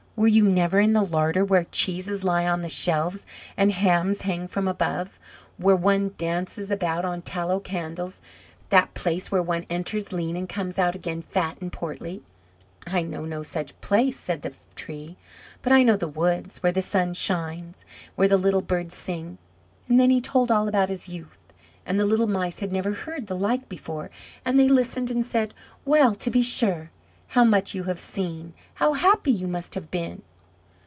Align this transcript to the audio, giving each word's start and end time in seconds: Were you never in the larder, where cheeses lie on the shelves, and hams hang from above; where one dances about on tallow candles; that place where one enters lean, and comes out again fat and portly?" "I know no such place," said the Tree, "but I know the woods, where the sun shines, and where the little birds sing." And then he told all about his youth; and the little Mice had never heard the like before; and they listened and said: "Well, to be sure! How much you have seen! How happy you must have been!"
Were 0.17 0.27
you 0.27 0.43
never 0.43 0.79
in 0.79 0.93
the 0.93 1.01
larder, 1.01 1.43
where 1.43 1.63
cheeses 1.71 2.23
lie 2.23 2.45
on 2.45 2.61
the 2.61 2.69
shelves, 2.69 3.25
and 3.57 3.71
hams 3.71 4.21
hang 4.21 4.47
from 4.47 4.67
above; 4.67 5.17
where 5.57 5.75
one 5.75 6.13
dances 6.15 6.69
about 6.69 7.05
on 7.05 7.23
tallow 7.23 7.59
candles; 7.59 8.21
that 8.69 8.93
place 8.93 9.31
where 9.31 9.41
one 9.41 9.65
enters 9.67 10.13
lean, 10.13 10.35
and 10.37 10.47
comes 10.47 10.77
out 10.77 10.93
again 10.93 11.23
fat 11.23 11.59
and 11.59 11.71
portly?" 11.73 12.21
"I 12.85 13.01
know 13.01 13.25
no 13.25 13.41
such 13.41 13.79
place," 13.81 14.19
said 14.19 14.43
the 14.43 14.53
Tree, 14.75 15.17
"but 15.63 15.73
I 15.73 15.81
know 15.81 15.95
the 15.95 16.07
woods, 16.07 16.61
where 16.61 16.73
the 16.73 16.83
sun 16.83 17.15
shines, 17.15 17.77
and 17.83 18.11
where 18.15 18.27
the 18.27 18.37
little 18.37 18.61
birds 18.61 18.93
sing." 18.93 19.39
And 19.87 19.99
then 19.99 20.11
he 20.11 20.21
told 20.21 20.51
all 20.51 20.67
about 20.67 20.89
his 20.89 21.09
youth; 21.09 21.41
and 21.83 21.99
the 21.99 22.05
little 22.05 22.27
Mice 22.27 22.59
had 22.59 22.71
never 22.71 22.93
heard 22.93 23.25
the 23.25 23.35
like 23.35 23.67
before; 23.67 24.11
and 24.45 24.59
they 24.59 24.67
listened 24.69 25.09
and 25.09 25.25
said: 25.25 25.55
"Well, 25.83 26.13
to 26.13 26.29
be 26.29 26.43
sure! 26.43 26.91
How 27.33 27.45
much 27.45 27.73
you 27.73 27.85
have 27.85 27.97
seen! 27.97 28.53
How 28.73 28.91
happy 28.91 29.31
you 29.31 29.47
must 29.47 29.75
have 29.75 29.89
been!" 29.89 30.21